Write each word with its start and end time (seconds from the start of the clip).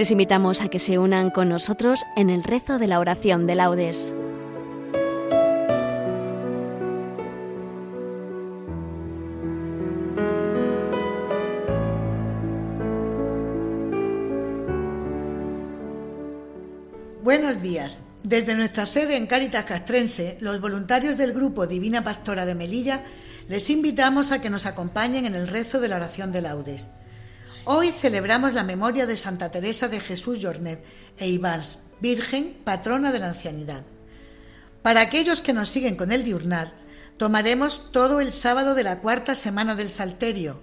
Les 0.00 0.10
invitamos 0.10 0.62
a 0.62 0.68
que 0.68 0.78
se 0.78 0.96
unan 0.96 1.28
con 1.28 1.50
nosotros 1.50 2.00
en 2.16 2.30
el 2.30 2.42
rezo 2.42 2.78
de 2.78 2.86
la 2.86 3.00
oración 3.00 3.46
de 3.46 3.54
laudes. 3.54 4.14
Buenos 17.22 17.60
días. 17.60 17.98
Desde 18.22 18.54
nuestra 18.54 18.86
sede 18.86 19.18
en 19.18 19.26
Cáritas 19.26 19.66
Castrense, 19.66 20.38
los 20.40 20.62
voluntarios 20.62 21.18
del 21.18 21.34
grupo 21.34 21.66
Divina 21.66 22.02
Pastora 22.02 22.46
de 22.46 22.54
Melilla 22.54 23.02
les 23.48 23.68
invitamos 23.68 24.32
a 24.32 24.40
que 24.40 24.48
nos 24.48 24.64
acompañen 24.64 25.26
en 25.26 25.34
el 25.34 25.46
rezo 25.46 25.78
de 25.78 25.88
la 25.88 25.96
oración 25.96 26.32
de 26.32 26.40
laudes. 26.40 26.90
Hoy 27.64 27.90
celebramos 27.90 28.54
la 28.54 28.64
memoria 28.64 29.06
de 29.06 29.16
Santa 29.16 29.50
Teresa 29.50 29.88
de 29.88 30.00
Jesús 30.00 30.38
Jornet 30.40 30.82
e 31.18 31.28
Ibars, 31.28 31.80
Virgen, 32.00 32.56
patrona 32.64 33.12
de 33.12 33.18
la 33.18 33.28
ancianidad. 33.28 33.84
Para 34.82 35.02
aquellos 35.02 35.42
que 35.42 35.52
nos 35.52 35.68
siguen 35.68 35.96
con 35.96 36.10
el 36.10 36.24
diurnal, 36.24 36.72
tomaremos 37.18 37.92
todo 37.92 38.22
el 38.22 38.32
sábado 38.32 38.74
de 38.74 38.82
la 38.82 39.00
cuarta 39.00 39.34
semana 39.34 39.74
del 39.74 39.90
Salterio, 39.90 40.62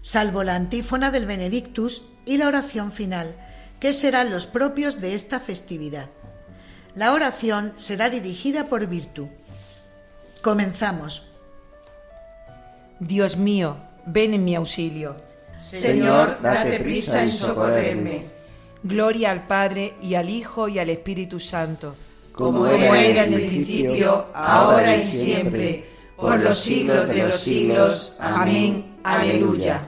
salvo 0.00 0.42
la 0.42 0.54
antífona 0.54 1.10
del 1.10 1.26
Benedictus 1.26 2.02
y 2.24 2.38
la 2.38 2.48
oración 2.48 2.90
final, 2.90 3.36
que 3.78 3.92
serán 3.92 4.30
los 4.30 4.46
propios 4.46 5.00
de 5.00 5.14
esta 5.14 5.40
festividad. 5.40 6.08
La 6.94 7.12
oración 7.12 7.74
será 7.76 8.08
dirigida 8.08 8.68
por 8.68 8.86
Virtu. 8.86 9.28
Comenzamos. 10.40 11.26
Dios 12.98 13.36
mío, 13.36 13.76
ven 14.06 14.32
en 14.32 14.44
mi 14.44 14.54
auxilio. 14.54 15.29
Señor, 15.60 16.40
date 16.42 16.80
prisa 16.80 17.22
en 17.22 17.30
socorrerme. 17.30 18.26
Gloria 18.82 19.30
al 19.30 19.46
Padre 19.46 19.94
y 20.00 20.14
al 20.14 20.30
Hijo 20.30 20.68
y 20.68 20.78
al 20.78 20.90
Espíritu 20.90 21.38
Santo. 21.38 21.94
Como 22.32 22.66
era 22.66 23.24
en 23.24 23.34
el 23.34 23.46
principio, 23.46 24.26
ahora 24.32 24.96
y 24.96 25.06
siempre, 25.06 25.84
por 26.16 26.38
los 26.40 26.58
siglos 26.58 27.08
de 27.08 27.26
los 27.26 27.40
siglos. 27.40 28.14
Amén. 28.18 28.96
Aleluya. 29.04 29.86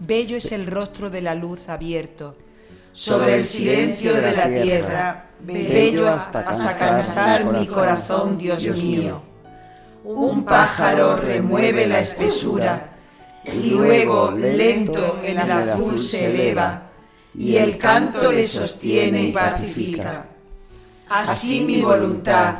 Bello 0.00 0.36
es 0.36 0.50
el 0.50 0.66
rostro 0.66 1.10
de 1.10 1.22
la 1.22 1.34
luz 1.34 1.68
abierto 1.68 2.36
sobre 2.92 3.36
el 3.36 3.44
silencio 3.44 4.12
de 4.14 4.32
la 4.32 4.48
tierra, 4.48 5.26
bello 5.40 6.08
hasta, 6.08 6.44
cansar 6.44 7.44
mi 7.44 7.66
corazón, 7.66 8.36
Dios 8.36 8.62
mío. 8.82 9.22
Un 10.04 10.44
pájaro 10.44 11.16
remueve 11.16 11.86
la 11.86 12.00
espesura 12.00 12.91
y 13.44 13.70
luego 13.70 14.32
lento 14.32 15.20
en 15.22 15.38
el 15.38 15.50
azul 15.50 15.98
se 15.98 16.26
eleva 16.26 16.90
y 17.34 17.56
el 17.56 17.78
canto 17.78 18.30
le 18.30 18.44
sostiene 18.46 19.22
y 19.24 19.32
pacifica. 19.32 20.26
Así 21.08 21.64
mi 21.64 21.80
voluntad, 21.82 22.54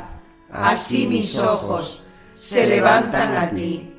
así 0.51 1.07
mis 1.07 1.37
ojos 1.37 2.03
se 2.33 2.67
levantan 2.67 3.37
a 3.37 3.49
ti. 3.49 3.89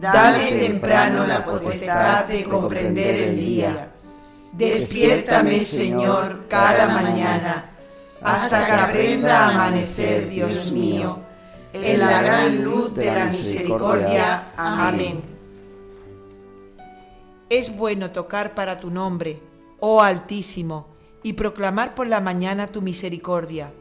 Dame 0.00 0.52
temprano 0.52 1.26
la 1.26 1.44
potestad 1.44 2.26
de 2.26 2.44
comprender 2.44 3.22
el 3.28 3.36
día 3.36 3.92
Despiértame, 4.56 5.60
Señor, 5.66 6.46
cada 6.48 6.88
mañana, 6.88 7.72
hasta 8.22 8.64
que 8.64 8.72
aprenda 8.72 9.40
a 9.40 9.48
amanecer, 9.50 10.30
Dios 10.30 10.72
mío, 10.72 11.18
en 11.74 12.00
la 12.00 12.22
gran 12.22 12.64
luz 12.64 12.94
de 12.94 13.14
la 13.14 13.26
misericordia. 13.26 14.52
Amén. 14.56 15.35
Es 17.48 17.76
bueno 17.76 18.10
tocar 18.10 18.54
para 18.54 18.80
tu 18.80 18.90
nombre, 18.90 19.40
oh 19.80 20.00
Altísimo, 20.00 20.88
y 21.22 21.32
proclamar 21.34 21.94
por 21.94 22.06
la 22.06 22.20
mañana 22.20 22.68
tu 22.68 22.82
misericordia. 22.82 23.72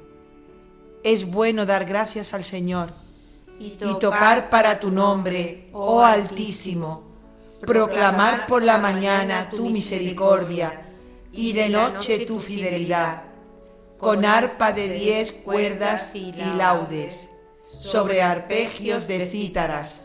Es 1.04 1.30
bueno 1.30 1.66
dar 1.66 1.86
gracias 1.86 2.34
al 2.34 2.44
Señor 2.44 2.90
y 3.60 3.72
tocar 3.78 4.50
para 4.50 4.80
tu 4.80 4.92
nombre, 4.92 5.70
oh 5.74 6.04
Altísimo 6.04 7.16
proclamar 7.66 8.48
por 8.48 8.64
la 8.64 8.78
mañana 8.78 9.50
tu 9.50 9.70
misericordia 9.70 10.82
y 11.32 11.54
de 11.54 11.70
noche 11.70 12.26
tu 12.26 12.40
fidelidad, 12.40 13.24
con 13.98 14.26
arpa 14.26 14.72
de 14.72 14.90
diez 14.90 15.32
cuerdas 15.32 16.16
y 16.16 16.32
laudes, 16.32 17.30
sobre 17.62 18.22
arpegios 18.22 19.08
de 19.08 19.26
cítaras. 19.26 20.05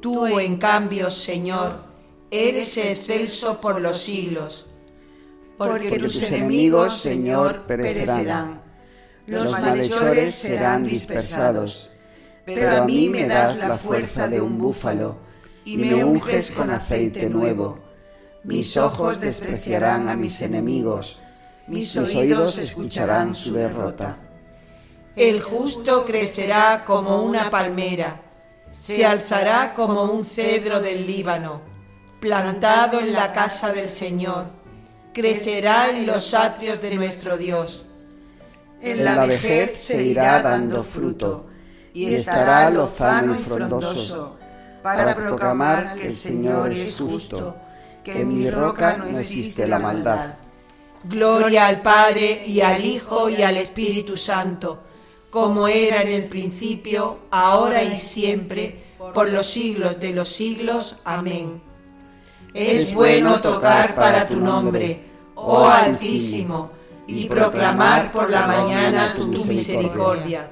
Tú, 0.00 0.26
en 0.26 0.56
cambio, 0.56 1.10
Señor, 1.10 1.80
eres 2.30 2.76
excelso 2.76 3.60
por 3.60 3.80
los 3.80 4.02
siglos. 4.02 4.66
Porque 5.56 5.98
tus 5.98 6.22
enemigos, 6.22 7.00
Señor, 7.00 7.66
perecerán. 7.66 8.62
Los 9.26 9.52
malhechores 9.52 10.34
serán 10.34 10.84
dispersados. 10.84 11.90
Pero 12.46 12.70
a 12.70 12.84
mí 12.84 13.08
me 13.08 13.26
das 13.26 13.58
la 13.58 13.76
fuerza 13.76 14.28
de 14.28 14.40
un 14.40 14.56
búfalo 14.56 15.18
y 15.64 15.76
me 15.76 16.02
unges 16.02 16.50
con 16.50 16.70
aceite 16.70 17.28
nuevo 17.28 17.88
mis 18.44 18.76
ojos 18.76 19.20
despreciarán 19.20 20.08
a 20.08 20.16
mis 20.16 20.40
enemigos, 20.40 21.18
mis 21.66 21.96
oídos 21.96 22.56
escucharán 22.56 23.34
su 23.34 23.52
derrota. 23.52 24.18
El 25.16 25.42
justo 25.42 26.04
crecerá 26.06 26.84
como 26.86 27.22
una 27.22 27.50
palmera, 27.50 28.22
se 28.70 29.04
alzará 29.04 29.74
como 29.74 30.04
un 30.04 30.24
cedro 30.24 30.80
del 30.80 31.06
Líbano, 31.06 31.60
plantado 32.20 33.00
en 33.00 33.12
la 33.12 33.32
casa 33.32 33.72
del 33.72 33.88
Señor, 33.88 34.46
crecerá 35.12 35.90
en 35.90 36.06
los 36.06 36.34
atrios 36.34 36.80
de 36.80 36.94
nuestro 36.94 37.36
Dios. 37.36 37.86
En 38.80 39.04
la 39.04 39.26
vejez 39.26 39.78
se 39.78 40.02
irá 40.02 40.42
dando 40.42 40.82
fruto 40.82 41.46
y 41.92 42.14
estará 42.14 42.70
lozano 42.70 43.34
y 43.34 43.38
frondoso 43.38 44.38
para 44.82 45.14
proclamar 45.14 45.94
que 45.94 46.06
el 46.06 46.14
Señor 46.14 46.72
es 46.72 46.98
justo 46.98 47.56
que 48.04 48.20
en 48.20 48.28
mi 48.28 48.50
roca 48.50 48.96
no 48.96 49.18
existe 49.18 49.66
la 49.66 49.78
maldad. 49.78 50.34
Gloria 51.04 51.66
al 51.66 51.80
Padre 51.82 52.44
y 52.46 52.60
al 52.60 52.84
Hijo 52.84 53.28
y 53.28 53.42
al 53.42 53.56
Espíritu 53.56 54.16
Santo, 54.16 54.82
como 55.30 55.68
era 55.68 56.02
en 56.02 56.08
el 56.08 56.28
principio, 56.28 57.18
ahora 57.30 57.82
y 57.82 57.98
siempre, 57.98 58.82
por 59.14 59.30
los 59.30 59.46
siglos 59.46 60.00
de 60.00 60.12
los 60.12 60.28
siglos. 60.28 60.96
Amén. 61.04 61.60
Es 62.54 62.94
bueno 62.94 63.40
tocar 63.40 63.94
para 63.94 64.26
tu 64.26 64.36
nombre, 64.36 65.00
oh 65.34 65.66
Altísimo, 65.66 66.70
y 67.06 67.28
proclamar 67.28 68.10
por 68.12 68.30
la 68.30 68.46
mañana 68.46 69.14
tu 69.16 69.44
misericordia. 69.44 70.50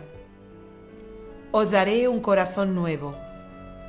Os 1.53 1.71
daré 1.71 2.07
un 2.09 2.21
corazón 2.21 2.75
nuevo, 2.75 3.15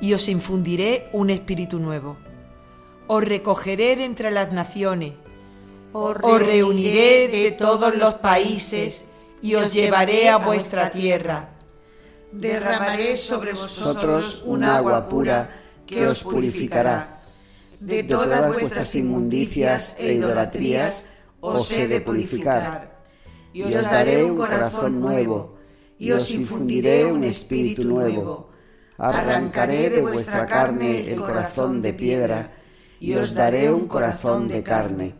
y 0.00 0.14
os 0.14 0.28
infundiré 0.28 1.08
un 1.12 1.30
espíritu 1.30 1.78
nuevo 1.78 2.16
os 3.08 3.24
recogeré 3.24 3.96
de 3.96 4.04
entre 4.04 4.30
las 4.30 4.52
naciones, 4.52 5.14
os 5.92 6.14
reuniré 6.20 7.26
de 7.28 7.50
todos 7.52 7.96
los 7.96 8.14
países 8.14 9.04
y 9.42 9.54
os 9.54 9.70
llevaré 9.72 10.28
a 10.28 10.38
vuestra 10.38 10.90
tierra. 10.90 11.50
Derramaré 12.32 13.16
sobre 13.16 13.52
vosotros 13.52 14.42
un 14.44 14.64
agua 14.64 15.08
pura 15.08 15.48
que 15.86 16.06
os 16.06 16.22
purificará. 16.22 17.22
De 17.80 18.02
todas 18.02 18.52
vuestras 18.52 18.94
inmundicias 18.94 19.94
e 19.98 20.12
idolatrías 20.14 21.04
os 21.40 21.70
he 21.72 21.86
de 21.86 22.00
purificar. 22.00 22.98
Y 23.52 23.62
os 23.62 23.84
daré 23.84 24.24
un 24.24 24.36
corazón 24.36 25.00
nuevo, 25.00 25.56
y 25.98 26.10
os 26.10 26.30
infundiré 26.30 27.06
un 27.06 27.24
espíritu 27.24 27.84
nuevo. 27.84 28.50
Arrancaré 28.98 29.90
de 29.90 30.02
vuestra 30.02 30.44
carne 30.44 31.10
el 31.10 31.20
corazón 31.20 31.80
de 31.80 31.92
piedra, 31.94 32.52
y 33.00 33.14
os 33.14 33.32
daré 33.32 33.70
un 33.72 33.86
corazón 33.86 34.48
de 34.48 34.62
carne. 34.62 35.14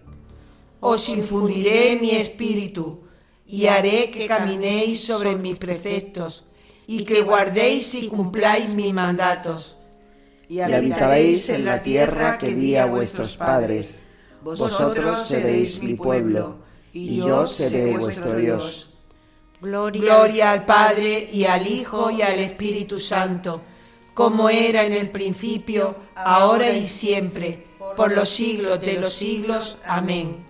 Os 0.80 1.08
infundiré 1.08 1.96
mi 2.00 2.10
espíritu 2.10 3.07
y 3.48 3.66
haré 3.66 4.10
que 4.10 4.26
caminéis 4.26 5.02
sobre 5.02 5.34
mis 5.34 5.58
preceptos 5.58 6.44
y 6.86 7.04
que 7.04 7.22
guardéis 7.22 7.94
y 7.94 8.08
cumpláis 8.08 8.74
mis 8.74 8.92
mandatos. 8.92 9.76
Y 10.48 10.60
habitaréis 10.60 11.48
en 11.48 11.64
la 11.64 11.82
tierra 11.82 12.38
que 12.38 12.54
di 12.54 12.76
a 12.76 12.86
vuestros 12.86 13.36
padres. 13.36 14.04
Vosotros 14.42 15.26
seréis 15.26 15.82
mi 15.82 15.94
pueblo 15.94 16.58
y 16.92 17.16
yo 17.16 17.46
seré 17.46 17.96
vuestro 17.96 18.34
Dios. 18.34 18.94
Gloria 19.60 20.52
al 20.52 20.64
Padre 20.64 21.28
y 21.32 21.44
al 21.44 21.66
Hijo 21.66 22.10
y 22.10 22.22
al 22.22 22.38
Espíritu 22.38 23.00
Santo, 23.00 23.60
como 24.14 24.48
era 24.48 24.84
en 24.84 24.92
el 24.92 25.10
principio, 25.10 25.96
ahora 26.14 26.70
y 26.70 26.86
siempre, 26.86 27.66
por 27.96 28.12
los 28.12 28.28
siglos 28.28 28.80
de 28.80 28.94
los 28.94 29.12
siglos. 29.12 29.78
Amén. 29.84 30.47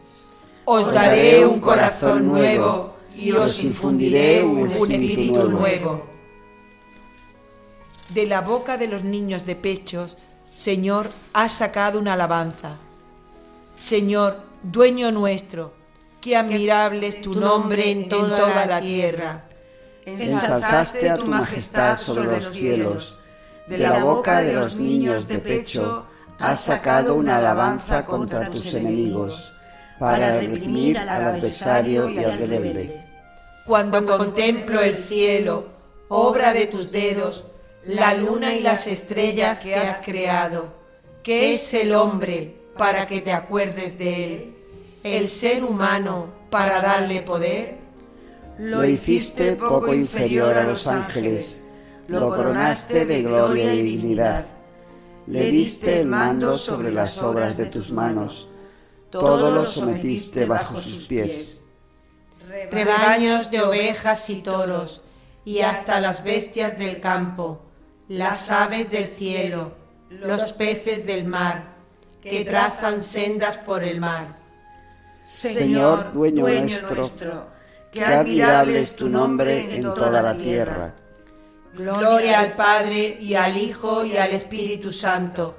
Os 0.70 0.93
daré 0.93 1.47
un 1.47 1.61
corazón 1.61 2.29
nuevo 2.29 2.93
y 3.17 3.32
os 3.32 3.65
infundiré 3.65 4.44
un 4.44 4.70
espíritu 4.70 5.49
nuevo. 5.49 6.05
De 8.11 8.26
la 8.26 8.43
boca 8.43 8.76
de 8.76 8.87
los 8.87 9.03
niños 9.03 9.47
de 9.47 9.56
pechos, 9.56 10.19
Señor, 10.55 11.09
has 11.32 11.53
sacado 11.53 11.99
una 11.99 12.12
alabanza. 12.12 12.76
Señor, 13.79 14.41
dueño 14.62 15.11
nuestro, 15.11 15.73
qué 16.20 16.37
admirable 16.37 17.06
es 17.06 17.23
tu 17.23 17.35
nombre 17.35 17.91
en 17.91 18.11
toda 18.11 18.67
la 18.67 18.79
tierra. 18.82 19.49
Ensalzaste 20.05 21.09
a 21.09 21.17
tu 21.17 21.29
majestad 21.29 21.97
sobre 21.97 22.43
los 22.43 22.55
cielos. 22.55 23.19
De 23.69 23.79
la 23.79 24.05
boca 24.05 24.43
de 24.43 24.53
los 24.53 24.76
niños 24.76 25.26
de 25.29 25.38
pecho 25.38 26.05
has 26.38 26.61
sacado 26.61 27.15
una 27.15 27.38
alabanza 27.38 28.05
contra 28.05 28.50
tus 28.50 28.75
enemigos, 28.75 29.55
para 29.98 30.40
reprimir 30.40 30.98
al 30.98 31.08
adversario 31.08 32.08
y 32.08 32.18
al 32.18 32.38
rebelde. 32.38 33.04
Cuando 33.66 34.06
contemplo 34.06 34.80
el 34.80 34.96
cielo, 34.96 35.66
obra 36.08 36.52
de 36.52 36.66
tus 36.66 36.90
dedos, 36.90 37.48
la 37.84 38.14
luna 38.14 38.54
y 38.54 38.60
las 38.60 38.86
estrellas 38.86 39.60
que 39.60 39.74
has 39.74 40.00
creado. 40.04 40.66
¿Qué 41.22 41.52
es 41.52 41.74
el 41.74 41.92
hombre 41.92 42.56
para 42.76 43.06
que 43.06 43.20
te 43.20 43.32
acuerdes 43.32 43.98
de 43.98 44.34
él? 44.34 44.54
¿El 45.02 45.28
ser 45.28 45.64
humano 45.64 46.26
para 46.50 46.80
darle 46.80 47.22
poder? 47.22 47.76
Lo 48.58 48.84
hiciste 48.84 49.56
poco 49.56 49.94
inferior 49.94 50.56
a 50.56 50.64
los 50.64 50.86
ángeles, 50.86 51.62
lo 52.08 52.30
coronaste 52.30 53.06
de 53.06 53.22
gloria 53.22 53.72
y 53.74 53.82
dignidad. 53.82 54.44
Le 55.26 55.50
diste 55.50 56.00
el 56.00 56.06
mando 56.06 56.56
sobre 56.56 56.90
las 56.90 57.22
obras 57.22 57.56
de 57.56 57.66
tus 57.66 57.92
manos, 57.92 58.48
todo 59.10 59.50
lo 59.50 59.66
sometiste 59.66 60.44
bajo 60.44 60.81
sus 60.81 61.06
pies. 61.06 61.62
Rebaños 62.70 63.50
de 63.50 63.62
ovejas 63.62 64.28
y 64.31 64.43
toros, 64.43 65.02
y 65.44 65.60
hasta 65.60 66.00
las 66.00 66.25
bestias 66.25 66.78
del 66.78 67.00
campo 67.00 67.62
las 68.08 68.50
aves 68.50 68.90
del 68.90 69.06
cielo, 69.06 69.72
los 70.08 70.52
peces 70.55 71.06
del 71.06 71.25
mar, 71.25 71.76
que 72.22 72.44
trazan 72.44 73.05
sendas 73.05 73.58
por 73.58 73.84
el 73.84 74.00
mar. 74.00 74.38
Señor, 75.22 76.12
dueño, 76.14 76.46
nuestro, 76.90 77.49
que 77.93 78.02
admirable 78.02 78.81
es 78.81 78.96
tu 78.96 79.08
nombre 79.08 79.76
en 79.76 79.82
toda 79.82 80.22
la 80.22 80.34
tierra. 80.34 80.94
Gloria 81.75 82.40
al 82.40 82.55
Padre 82.55 83.19
y 83.20 83.34
al 83.34 83.56
Hijo 83.56 84.05
y 84.05 84.16
al 84.16 84.31
Espíritu 84.31 84.90
Santo, 84.90 85.55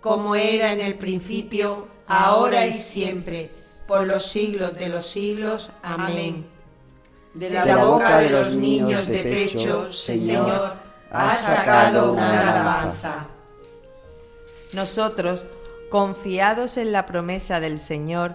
como 0.00 0.34
era 0.34 0.72
en 0.72 0.80
el 0.80 0.96
principio, 0.96 1.88
ahora 2.10 2.66
y 2.66 2.74
siempre, 2.74 3.50
por 3.86 4.06
los 4.06 4.26
siglos 4.26 4.74
de 4.74 4.88
los 4.88 5.06
siglos. 5.06 5.70
Amén. 5.82 6.44
De 7.34 7.48
la 7.48 7.84
boca 7.84 8.18
de 8.18 8.30
los 8.30 8.56
niños 8.56 9.06
de 9.06 9.22
pecho, 9.22 9.92
Señor, 9.92 10.74
ha 11.10 11.36
sacado 11.36 12.12
una 12.12 12.40
alabanza. 12.40 13.26
Nosotros, 14.72 15.46
confiados 15.90 16.76
en 16.76 16.92
la 16.92 17.06
promesa 17.06 17.60
del 17.60 17.78
Señor, 17.78 18.34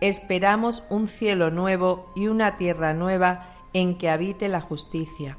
esperamos 0.00 0.82
un 0.90 1.06
cielo 1.08 1.50
nuevo 1.50 2.12
y 2.16 2.26
una 2.26 2.56
tierra 2.56 2.92
nueva 2.94 3.54
en 3.72 3.96
que 3.96 4.10
habite 4.10 4.48
la 4.48 4.60
justicia. 4.60 5.38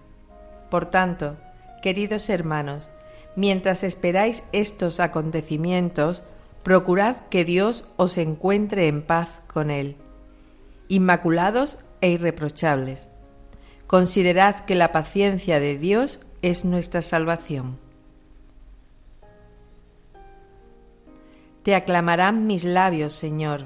Por 0.70 0.86
tanto, 0.86 1.38
queridos 1.82 2.30
hermanos, 2.30 2.90
mientras 3.36 3.84
esperáis 3.84 4.44
estos 4.54 5.00
acontecimientos, 5.00 6.24
procurad 6.66 7.18
que 7.30 7.46
Dios 7.46 7.86
os 7.96 8.18
encuentre 8.18 8.88
en 8.88 9.04
paz 9.04 9.28
con 9.46 9.70
Él, 9.70 9.98
inmaculados 10.88 11.78
e 12.02 12.10
irreprochables. 12.10 13.08
Considerad 13.86 14.66
que 14.66 14.74
la 14.74 14.92
paciencia 14.92 15.60
de 15.60 15.78
Dios 15.78 16.22
es 16.42 16.66
nuestra 16.66 17.04
salvación. 17.04 17.78
Te 21.62 21.76
aclamarán 21.76 22.48
mis 22.48 22.64
labios, 22.64 23.14
Señor. 23.14 23.66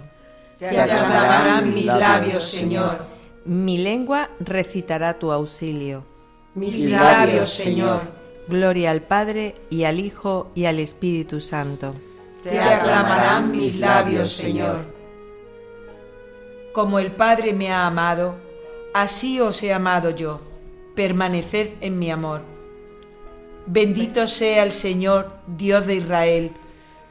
Te 0.60 0.78
aclamarán 0.78 1.74
mis 1.74 1.86
labios, 1.86 2.44
Señor. 2.44 3.06
Mi 3.46 3.78
lengua 3.78 4.30
recitará 4.42 5.18
tu 5.18 5.32
auxilio. 5.32 6.06
Mis 6.54 6.90
labios, 6.90 7.50
Señor. 7.50 8.02
Gloria 8.50 8.92
al 8.92 9.04
Padre 9.04 9.56
y 9.70 9.86
al 9.86 10.02
Hijo 10.02 10.52
y 10.54 10.66
al 10.66 10.80
Espíritu 10.80 11.40
Santo. 11.40 11.96
Te 12.44 12.60
aclamarán 12.60 13.52
mis 13.52 13.80
labios, 13.80 14.32
Señor. 14.32 14.86
Como 16.74 17.00
el 17.00 17.12
Padre 17.12 17.54
me 17.54 17.72
ha 17.72 17.86
amado, 17.86 18.36
así 18.94 19.42
os 19.42 19.62
he 19.62 19.74
amado 19.74 20.12
yo. 20.12 20.40
Permaneced 20.96 21.74
en 21.82 22.00
mi 22.00 22.12
amor. 22.12 22.42
Bendito 23.66 24.26
sea 24.26 24.64
el 24.64 24.72
Señor, 24.72 25.34
Dios 25.46 25.86
de 25.86 25.96
Israel, 25.96 26.52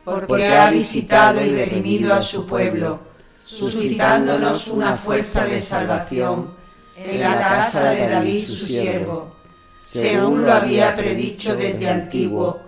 porque 0.04 0.48
ha 0.48 0.70
visitado 0.70 1.44
y 1.44 1.50
redimido 1.50 2.14
a 2.14 2.22
su 2.22 2.46
pueblo, 2.46 3.00
suscitándonos 3.38 4.68
una 4.68 4.96
fuerza 4.96 5.44
de 5.44 5.60
salvación 5.62 6.54
en 6.96 7.20
la 7.20 7.38
casa 7.38 7.90
de 7.90 8.08
David 8.08 8.46
su 8.46 8.66
siervo, 8.66 9.36
según 9.78 10.44
lo 10.44 10.52
había 10.52 10.96
predicho 10.96 11.54
desde 11.54 11.88
antiguo 11.88 12.67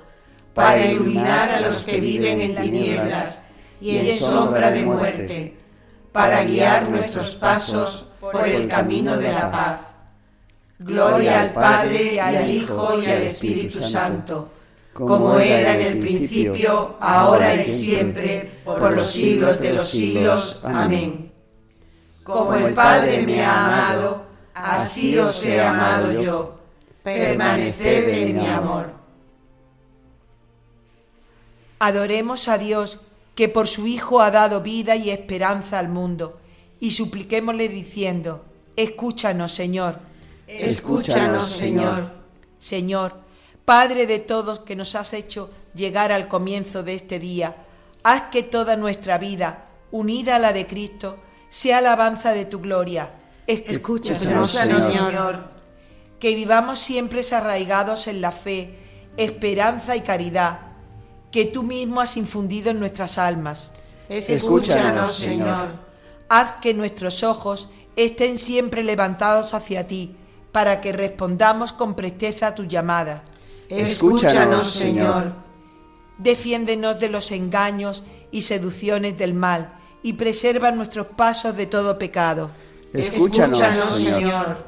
para 0.53 0.85
iluminar 0.85 1.49
a 1.49 1.61
los 1.61 1.83
que 1.83 1.99
viven 1.99 2.41
en 2.41 2.55
tinieblas 2.55 3.43
y 3.79 3.97
en 3.97 4.17
sombra 4.17 4.71
de 4.71 4.81
muerte, 4.83 5.57
para 6.11 6.43
guiar 6.43 6.89
nuestros 6.89 7.35
pasos 7.35 8.05
por 8.19 8.47
el 8.47 8.67
camino 8.67 9.17
de 9.17 9.31
la 9.31 9.49
paz 9.51 9.91
Gloria 10.83 11.41
al 11.41 11.53
Padre 11.53 12.15
y 12.15 12.19
al 12.19 12.49
Hijo 12.49 12.99
y 12.99 13.05
al 13.05 13.21
Espíritu 13.21 13.81
Santo, 13.83 14.49
como 14.93 15.37
era 15.37 15.75
en 15.75 15.81
el 15.81 15.99
principio, 15.99 16.97
ahora 16.99 17.53
y 17.55 17.69
siempre, 17.69 18.49
por 18.65 18.93
los 18.93 19.11
siglos 19.11 19.59
de 19.59 19.73
los 19.73 19.89
siglos. 19.89 20.61
Amén. 20.63 21.31
Como 22.23 22.55
el 22.55 22.73
Padre 22.73 23.23
me 23.27 23.43
ha 23.43 23.67
amado, 23.67 24.23
así 24.55 25.17
os 25.19 25.45
he 25.45 25.61
amado 25.61 26.19
yo. 26.19 26.55
Permaneced 27.03 28.09
en 28.09 28.35
mi 28.37 28.47
amor. 28.47 29.00
Adoremos 31.83 32.47
a 32.47 32.59
Dios, 32.59 32.99
que 33.33 33.49
por 33.49 33.67
su 33.67 33.87
Hijo 33.87 34.21
ha 34.21 34.29
dado 34.29 34.61
vida 34.61 34.95
y 34.95 35.09
esperanza 35.09 35.79
al 35.79 35.89
mundo, 35.89 36.39
y 36.79 36.91
supliquémosle 36.91 37.69
diciendo, 37.69 38.45
Escúchanos, 38.75 39.51
Señor 39.51 40.11
Escúchanos, 40.47 41.49
Señor. 41.49 42.11
Señor, 42.59 43.15
Padre 43.65 44.05
de 44.05 44.19
todos 44.19 44.59
que 44.59 44.75
nos 44.75 44.93
has 44.93 45.13
hecho 45.13 45.49
llegar 45.73 46.11
al 46.11 46.27
comienzo 46.27 46.83
de 46.83 46.93
este 46.93 47.17
día, 47.17 47.55
haz 48.03 48.29
que 48.29 48.43
toda 48.43 48.75
nuestra 48.75 49.17
vida, 49.17 49.65
unida 49.89 50.35
a 50.35 50.39
la 50.39 50.53
de 50.53 50.67
Cristo, 50.67 51.17
sea 51.49 51.79
alabanza 51.79 52.33
de 52.33 52.45
tu 52.45 52.59
gloria. 52.59 53.09
Escúchanos, 53.47 54.51
Señor. 54.51 55.49
Que 56.19 56.35
vivamos 56.35 56.77
siempre 56.77 57.23
arraigados 57.31 58.05
en 58.05 58.21
la 58.21 58.31
fe, 58.31 58.77
esperanza 59.17 59.95
y 59.95 60.01
caridad 60.01 60.70
que 61.31 61.45
tú 61.45 61.63
mismo 61.63 62.01
has 62.01 62.17
infundido 62.17 62.71
en 62.71 62.79
nuestras 62.79 63.17
almas. 63.17 63.71
Escúchanos, 64.09 65.15
Señor. 65.15 65.69
Haz 66.27 66.53
que 66.61 66.73
nuestros 66.73 67.23
ojos 67.23 67.69
estén 67.95 68.37
siempre 68.37 68.83
levantados 68.83 69.53
hacia 69.53 69.87
ti, 69.87 70.15
para 70.51 70.81
que 70.81 70.91
respondamos 70.91 71.71
con 71.71 71.95
presteza 71.95 72.47
a 72.47 72.55
tu 72.55 72.65
llamada. 72.65 73.23
Escúchanos, 73.69 74.71
Señor. 74.71 75.31
Defiéndenos 76.17 76.99
de 76.99 77.09
los 77.09 77.31
engaños 77.31 78.03
y 78.31 78.41
seducciones 78.43 79.17
del 79.17 79.33
mal, 79.33 79.73
y 80.03 80.13
preserva 80.13 80.71
nuestros 80.71 81.07
pasos 81.07 81.55
de 81.55 81.67
todo 81.67 81.97
pecado. 81.97 82.51
Escúchanos, 82.93 83.59
Señor. 84.03 84.65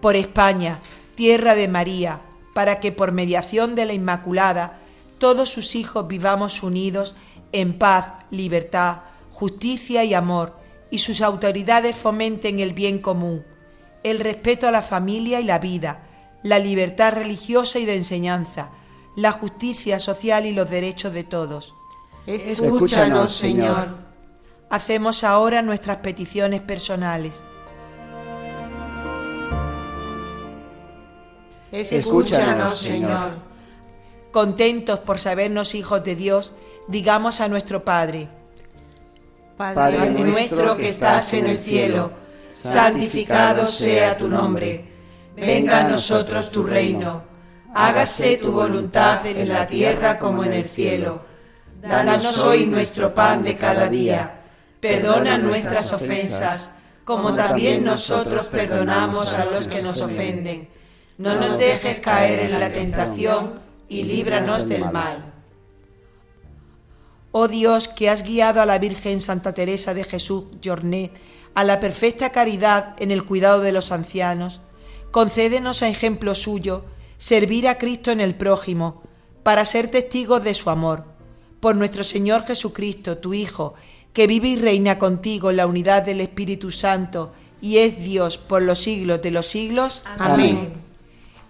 Por 0.00 0.16
España, 0.16 0.80
tierra 1.14 1.54
de 1.54 1.68
María, 1.68 2.20
para 2.54 2.80
que 2.80 2.92
por 2.92 3.12
mediación 3.12 3.74
de 3.74 3.84
la 3.84 3.92
Inmaculada 3.92 4.80
todos 5.18 5.48
sus 5.48 5.74
hijos 5.74 6.06
vivamos 6.08 6.62
unidos 6.62 7.16
en 7.52 7.78
paz, 7.78 8.24
libertad, 8.30 8.98
justicia 9.30 10.04
y 10.04 10.14
amor, 10.14 10.56
y 10.90 10.98
sus 10.98 11.20
autoridades 11.22 11.96
fomenten 11.96 12.60
el 12.60 12.72
bien 12.72 12.98
común, 12.98 13.44
el 14.02 14.20
respeto 14.20 14.68
a 14.68 14.70
la 14.70 14.82
familia 14.82 15.40
y 15.40 15.44
la 15.44 15.58
vida, 15.58 16.02
la 16.42 16.58
libertad 16.58 17.14
religiosa 17.14 17.78
y 17.78 17.84
de 17.84 17.96
enseñanza, 17.96 18.70
la 19.16 19.32
justicia 19.32 19.98
social 19.98 20.46
y 20.46 20.52
los 20.52 20.68
derechos 20.68 21.12
de 21.12 21.24
todos. 21.24 21.74
Escúchanos, 22.26 23.34
Señor. 23.34 23.88
Hacemos 24.70 25.24
ahora 25.24 25.62
nuestras 25.62 25.98
peticiones 25.98 26.60
personales. 26.60 27.44
Escúchanos, 31.70 32.78
Señor. 32.78 33.53
Contentos 34.34 34.98
por 34.98 35.20
sabernos 35.20 35.76
hijos 35.76 36.02
de 36.02 36.16
Dios, 36.16 36.54
digamos 36.88 37.40
a 37.40 37.46
nuestro 37.46 37.84
Padre. 37.84 38.26
Padre 39.56 40.10
nuestro 40.10 40.76
que 40.76 40.88
estás 40.88 41.34
en 41.34 41.46
el 41.46 41.56
cielo, 41.56 42.10
santificado 42.52 43.68
sea 43.68 44.18
tu 44.18 44.26
nombre. 44.26 44.90
Venga 45.36 45.86
a 45.86 45.88
nosotros 45.88 46.50
tu 46.50 46.64
reino. 46.64 47.22
Hágase 47.76 48.38
tu 48.38 48.50
voluntad 48.50 49.24
en 49.24 49.48
la 49.48 49.68
tierra 49.68 50.18
como 50.18 50.42
en 50.42 50.54
el 50.54 50.64
cielo. 50.64 51.20
Danos 51.80 52.36
hoy 52.38 52.66
nuestro 52.66 53.14
pan 53.14 53.44
de 53.44 53.56
cada 53.56 53.86
día. 53.86 54.40
Perdona 54.80 55.38
nuestras 55.38 55.92
ofensas, 55.92 56.72
como 57.04 57.36
también 57.36 57.84
nosotros 57.84 58.48
perdonamos 58.48 59.32
a 59.34 59.44
los 59.44 59.68
que 59.68 59.80
nos 59.80 60.00
ofenden 60.00 60.74
no 61.16 61.36
nos 61.36 61.58
dejes 61.58 62.00
caer 62.00 62.40
en 62.40 62.58
la 62.58 62.70
tentación 62.70 63.60
y 63.88 64.04
líbranos 64.04 64.68
del 64.68 64.90
mal. 64.90 65.32
Oh 67.32 67.48
Dios, 67.48 67.88
que 67.88 68.08
has 68.08 68.22
guiado 68.22 68.60
a 68.60 68.66
la 68.66 68.78
Virgen 68.78 69.20
Santa 69.20 69.52
Teresa 69.52 69.94
de 69.94 70.04
Jesús 70.04 70.46
Jornet 70.64 71.12
a 71.54 71.64
la 71.64 71.80
perfecta 71.80 72.30
caridad 72.30 72.94
en 72.98 73.10
el 73.10 73.24
cuidado 73.24 73.60
de 73.60 73.72
los 73.72 73.92
ancianos, 73.92 74.60
concédenos 75.10 75.82
a 75.82 75.88
ejemplo 75.88 76.34
suyo 76.34 76.84
servir 77.16 77.68
a 77.68 77.78
Cristo 77.78 78.10
en 78.10 78.20
el 78.20 78.34
prójimo, 78.34 79.02
para 79.42 79.64
ser 79.64 79.90
testigos 79.90 80.42
de 80.42 80.54
su 80.54 80.70
amor. 80.70 81.04
Por 81.60 81.76
nuestro 81.76 82.02
Señor 82.02 82.44
Jesucristo, 82.44 83.18
tu 83.18 83.34
Hijo, 83.34 83.74
que 84.12 84.26
vive 84.26 84.48
y 84.48 84.56
reina 84.56 84.98
contigo 84.98 85.50
en 85.50 85.58
la 85.58 85.66
unidad 85.66 86.02
del 86.02 86.20
Espíritu 86.20 86.70
Santo 86.70 87.32
y 87.60 87.78
es 87.78 87.98
Dios 88.02 88.36
por 88.36 88.62
los 88.62 88.80
siglos 88.80 89.22
de 89.22 89.30
los 89.30 89.46
siglos. 89.46 90.02
Amén 90.18 90.84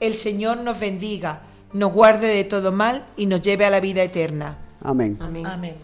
el 0.00 0.14
Señor 0.14 0.58
nos 0.58 0.78
bendiga, 0.78 1.42
nos 1.74 1.92
guarde 1.92 2.28
de 2.28 2.44
todo 2.44 2.72
mal 2.72 3.04
y 3.16 3.26
nos 3.26 3.42
lleve 3.42 3.66
a 3.66 3.70
la 3.70 3.80
vida 3.80 4.02
eterna. 4.02 4.56
Amén. 4.80 5.18
Amén. 5.20 5.76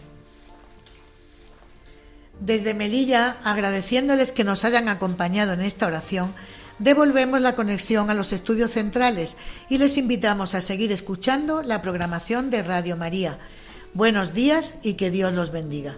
Desde 2.39 2.73
Melilla, 2.73 3.37
agradeciéndoles 3.43 4.31
que 4.31 4.43
nos 4.43 4.65
hayan 4.65 4.87
acompañado 4.87 5.53
en 5.53 5.61
esta 5.61 5.85
oración, 5.85 6.33
devolvemos 6.79 7.39
la 7.41 7.55
conexión 7.55 8.09
a 8.09 8.15
los 8.15 8.33
estudios 8.33 8.71
centrales 8.71 9.35
y 9.69 9.77
les 9.77 9.97
invitamos 9.97 10.55
a 10.55 10.61
seguir 10.61 10.91
escuchando 10.91 11.61
la 11.61 11.81
programación 11.81 12.49
de 12.49 12.63
Radio 12.63 12.97
María. 12.97 13.37
Buenos 13.93 14.33
días 14.33 14.75
y 14.81 14.93
que 14.93 15.11
Dios 15.11 15.33
los 15.33 15.51
bendiga. 15.51 15.97